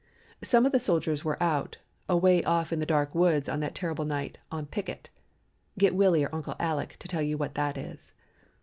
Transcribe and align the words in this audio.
"Some 0.41 0.65
of 0.65 0.71
the 0.71 0.79
soldiers 0.79 1.23
were 1.23 1.37
out, 1.43 1.77
away 2.09 2.43
off 2.43 2.73
in 2.73 2.79
the 2.79 2.87
dark 2.87 3.13
woods 3.13 3.47
on 3.47 3.59
that 3.59 3.75
terrible 3.75 4.03
night 4.03 4.39
on 4.51 4.65
picket 4.65 5.11
(get 5.77 5.93
Willie 5.93 6.23
or 6.25 6.33
Uncle 6.33 6.55
Aleck 6.59 6.97
to 6.97 7.07
tell 7.07 7.21
you 7.21 7.37
what 7.37 7.53
that 7.53 7.77
is). 7.77 8.11